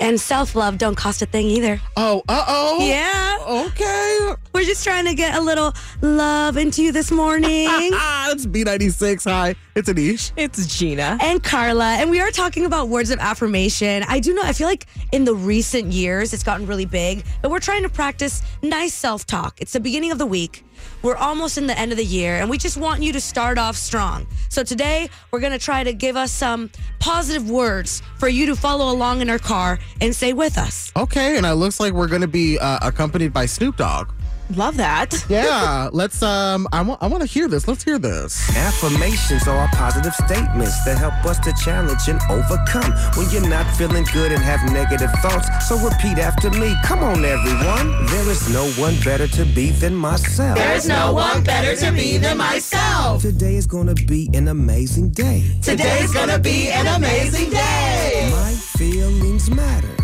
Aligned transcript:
And 0.00 0.20
self 0.20 0.54
love 0.54 0.78
don't 0.78 0.96
cost 0.96 1.22
a 1.22 1.26
thing 1.26 1.46
either. 1.46 1.80
Oh, 1.96 2.22
uh 2.28 2.44
oh. 2.48 2.86
Yeah. 2.86 3.35
Okay. 3.46 4.34
We're 4.52 4.64
just 4.64 4.82
trying 4.82 5.04
to 5.04 5.14
get 5.14 5.36
a 5.38 5.40
little 5.40 5.72
love 6.02 6.56
into 6.56 6.82
you 6.82 6.90
this 6.90 7.12
morning. 7.12 7.68
it's 7.70 8.44
B96. 8.44 9.30
Hi, 9.30 9.54
it's 9.76 9.88
Anish. 9.88 10.32
It's 10.36 10.66
Gina. 10.66 11.16
and 11.20 11.40
Carla, 11.44 11.94
and 11.94 12.10
we 12.10 12.20
are 12.20 12.32
talking 12.32 12.64
about 12.64 12.88
words 12.88 13.10
of 13.12 13.20
affirmation. 13.20 14.02
I 14.08 14.18
do 14.18 14.34
know, 14.34 14.42
I 14.42 14.52
feel 14.52 14.66
like 14.66 14.86
in 15.12 15.24
the 15.24 15.34
recent 15.34 15.92
years 15.92 16.32
it's 16.32 16.42
gotten 16.42 16.66
really 16.66 16.86
big, 16.86 17.24
but 17.40 17.52
we're 17.52 17.60
trying 17.60 17.84
to 17.84 17.88
practice 17.88 18.42
nice 18.62 18.94
self 18.94 19.26
talk. 19.26 19.60
It's 19.60 19.72
the 19.72 19.80
beginning 19.80 20.10
of 20.10 20.18
the 20.18 20.26
week. 20.26 20.64
We're 21.02 21.16
almost 21.16 21.56
in 21.56 21.66
the 21.66 21.78
end 21.78 21.92
of 21.92 21.98
the 21.98 22.04
year, 22.04 22.36
and 22.36 22.50
we 22.50 22.58
just 22.58 22.76
want 22.76 23.00
you 23.02 23.12
to 23.12 23.20
start 23.20 23.58
off 23.58 23.76
strong. 23.76 24.26
So 24.48 24.62
today, 24.64 25.08
we're 25.30 25.40
gonna 25.40 25.58
try 25.58 25.84
to 25.84 25.92
give 25.92 26.16
us 26.16 26.32
some 26.32 26.70
positive 26.98 27.48
words 27.48 28.02
for 28.18 28.28
you 28.28 28.46
to 28.46 28.56
follow 28.56 28.92
along 28.92 29.20
in 29.20 29.30
our 29.30 29.38
car 29.38 29.78
and 30.00 30.14
say 30.14 30.32
with 30.32 30.58
us. 30.58 30.90
Okay, 30.96 31.36
and 31.36 31.46
it 31.46 31.54
looks 31.54 31.78
like 31.78 31.92
we're 31.92 32.08
going 32.08 32.22
to 32.22 32.28
be 32.28 32.58
uh, 32.58 32.78
accompanied 32.82 33.32
by 33.36 33.44
Snoop 33.44 33.76
Dogg. 33.76 34.08
Love 34.56 34.78
that. 34.78 35.12
Yeah, 35.28 35.90
let's. 35.92 36.22
Um, 36.22 36.66
I 36.72 36.80
want. 36.80 37.02
I 37.02 37.06
want 37.06 37.20
to 37.20 37.28
hear 37.28 37.48
this. 37.48 37.68
Let's 37.68 37.84
hear 37.84 37.98
this. 37.98 38.32
Affirmations 38.56 39.46
are 39.46 39.68
positive 39.74 40.14
statements 40.14 40.82
that 40.84 40.96
help 40.96 41.12
us 41.26 41.38
to 41.40 41.52
challenge 41.62 42.08
and 42.08 42.18
overcome 42.30 42.90
when 43.16 43.28
you're 43.28 43.46
not 43.56 43.66
feeling 43.76 44.06
good 44.14 44.32
and 44.32 44.40
have 44.42 44.60
negative 44.72 45.10
thoughts. 45.20 45.48
So 45.68 45.76
repeat 45.76 46.18
after 46.18 46.48
me. 46.50 46.74
Come 46.84 47.00
on, 47.00 47.24
everyone. 47.24 48.06
There 48.06 48.30
is 48.30 48.48
no 48.48 48.64
one 48.82 48.94
better 49.04 49.28
to 49.28 49.44
be 49.44 49.70
than 49.72 49.94
myself. 49.94 50.56
There's 50.56 50.88
no 50.88 51.12
one 51.12 51.44
better 51.44 51.76
to 51.84 51.92
be 51.92 52.16
than 52.16 52.38
myself. 52.38 53.20
Today 53.20 53.56
is 53.56 53.66
gonna 53.66 53.94
be 53.94 54.30
an 54.32 54.48
amazing 54.48 55.10
day. 55.10 55.44
Today 55.60 55.98
is 56.00 56.12
gonna 56.14 56.38
be 56.38 56.70
an 56.70 56.86
amazing 56.86 57.50
day. 57.50 58.30
My 58.32 58.52
feelings 58.78 59.50
matter. 59.50 59.94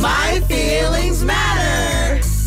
My 0.00 0.40
feelings 0.48 1.24
matter. 1.24 1.95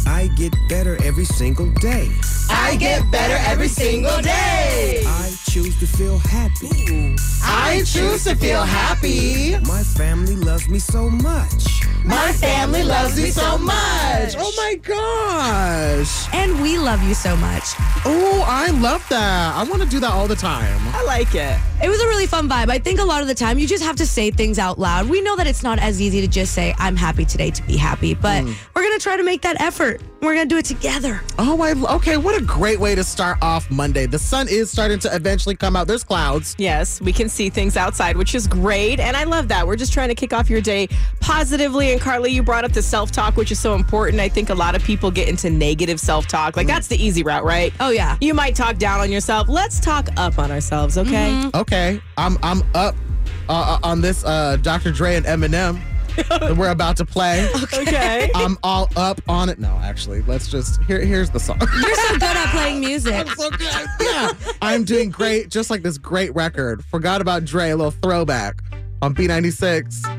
I 0.10 0.28
get 0.36 0.58
better 0.68 0.98
every 1.04 1.24
single 1.24 1.70
day. 1.74 2.10
I 2.50 2.78
get 2.78 3.10
better 3.12 3.38
every 3.46 3.68
single 3.68 4.20
day. 4.22 5.04
I 5.06 5.32
choose 5.46 5.78
to 5.80 5.86
feel 5.86 6.18
happy. 6.18 7.16
I 7.44 7.84
choose 7.86 8.24
to 8.24 8.36
feel 8.36 8.64
happy. 8.64 9.56
My 9.60 9.84
family 9.84 10.36
loves 10.36 10.68
me 10.68 10.80
so 10.80 11.12
much. 11.12 11.84
My 12.10 12.34
family 12.34 12.84
loves 12.84 13.16
me 13.16 13.30
so 13.30 13.58
much. 13.60 14.36
Oh 14.36 14.52
my 14.58 14.76
gosh. 14.82 16.28
And 16.34 16.60
we 16.60 16.80
love 16.80 17.04
you 17.04 17.14
so 17.14 17.36
much. 17.38 17.64
Oh, 18.04 18.44
I 18.48 18.72
love 18.72 19.08
that. 19.10 19.56
I 19.56 19.64
want 19.64 19.84
to 19.84 19.88
do 19.88 20.00
that 20.00 20.12
all 20.12 20.28
the 20.28 20.36
time. 20.36 20.80
I 20.96 21.04
like 21.04 21.36
it. 21.36 21.56
It 21.84 21.88
was 21.88 22.02
a 22.02 22.08
really 22.08 22.26
fun 22.26 22.50
vibe. 22.50 22.70
I 22.70 22.80
think 22.80 23.00
a 23.00 23.06
lot 23.06 23.22
of 23.22 23.28
the 23.28 23.36
time 23.36 23.60
you 23.60 23.68
just 23.68 23.84
have 23.84 23.96
to 23.98 24.08
say 24.08 24.32
things 24.32 24.58
out 24.58 24.80
loud. 24.80 25.08
We 25.08 25.22
know 25.22 25.36
that 25.36 25.46
it's 25.46 25.62
not 25.62 25.78
as 25.78 26.02
easy 26.02 26.20
to 26.22 26.28
just 26.28 26.54
say, 26.54 26.74
I'm 26.80 26.96
happy 26.96 27.26
today 27.26 27.52
to 27.52 27.64
be 27.64 27.78
happy, 27.78 28.16
but 28.16 28.44
mm. 28.44 28.56
we're 28.76 28.82
going 28.82 28.98
to 28.98 29.04
try 29.04 29.16
to 29.16 29.24
make 29.24 29.42
that 29.44 29.62
effort. 29.62 30.02
We're 30.22 30.34
going 30.34 30.50
to 30.50 30.54
do 30.54 30.58
it 30.58 30.66
together. 30.66 31.22
Oh, 31.38 31.62
I 31.62 31.72
okay. 31.96 32.18
What 32.18 32.38
a 32.38 32.44
great 32.44 32.78
way 32.78 32.94
to 32.94 33.06
start 33.06 33.38
off 33.42 33.72
Monday. 33.72 34.06
The 34.06 34.20
sun 34.20 34.50
is 34.50 34.70
starting 34.70 35.00
to 35.00 35.16
eventually 35.16 35.56
come 35.56 35.78
out. 35.78 35.88
There's 35.88 36.04
clouds. 36.04 36.56
Yes, 36.58 37.00
we 37.00 37.14
can 37.14 37.30
see 37.30 37.50
things 37.50 37.78
outside, 37.78 38.18
which 38.18 38.36
is 38.36 38.46
great. 38.46 39.00
And 39.00 39.16
I 39.16 39.24
love 39.24 39.48
that. 39.48 39.66
We're 39.66 39.78
just 39.78 39.94
trying 39.94 40.10
to 40.10 40.16
kick 40.16 40.34
off 40.34 40.50
your 40.50 40.60
day 40.60 40.90
positively. 41.22 41.94
And 41.94 41.99
Carly, 42.00 42.32
you 42.32 42.44
brought 42.44 42.66
up 42.66 42.72
the 42.72 42.82
self 42.82 43.12
talk, 43.12 43.36
which 43.38 43.52
is 43.52 43.60
so 43.60 43.76
important. 43.76 44.22
I 44.22 44.30
think 44.30 44.50
a 44.50 44.56
lot 44.56 44.76
of 44.76 44.84
people 44.84 45.12
get 45.12 45.28
into 45.28 45.50
negative 45.50 46.00
self 46.00 46.28
talk. 46.28 46.58
Like, 46.58 46.68
that's 46.68 46.88
the 46.88 47.02
easy 47.02 47.24
route, 47.24 47.44
right? 47.44 47.74
Oh, 47.80 47.90
yeah. 47.90 48.18
You 48.22 48.34
might 48.34 48.56
talk 48.56 48.78
down 48.78 49.00
on 49.00 49.12
yourself. 49.12 49.48
Let's 49.50 49.80
talk 49.80 50.10
up 50.18 50.40
on 50.40 50.52
ourselves, 50.52 50.98
okay? 50.98 51.50
Okay, 51.54 52.02
I'm 52.18 52.38
I'm 52.44 52.62
up 52.74 52.96
uh, 53.48 53.78
uh, 53.82 53.88
on 53.88 54.02
this 54.02 54.24
uh, 54.24 54.58
Dr. 54.62 54.92
Dre 54.92 55.16
and 55.16 55.26
Eminem 55.26 55.80
that 56.28 56.56
we're 56.58 56.72
about 56.72 56.98
to 56.98 57.06
play. 57.06 57.50
Okay. 57.74 58.30
I'm 58.36 58.58
all 58.64 58.90
up 58.96 59.22
on 59.28 59.48
it. 59.48 59.58
No, 59.58 59.70
actually, 59.82 60.22
let's 60.24 60.50
just 60.50 60.82
here. 60.84 61.00
Here's 61.00 61.30
the 61.30 61.40
song. 61.40 61.60
You're 61.60 61.96
so 61.96 62.14
good 62.14 62.24
at 62.24 62.52
playing 62.52 62.80
music. 62.82 63.14
I'm 63.14 63.28
so 63.28 63.50
good. 63.52 63.88
Yeah, 64.02 64.34
I'm 64.62 64.84
doing 64.84 65.10
great. 65.10 65.50
Just 65.50 65.70
like 65.70 65.82
this 65.82 65.98
great 65.98 66.34
record. 66.36 66.84
Forgot 66.86 67.22
about 67.22 67.46
Dre. 67.46 67.70
A 67.70 67.76
little 67.76 67.92
throwback 67.92 68.62
on 69.02 69.16
B96. 69.16 70.19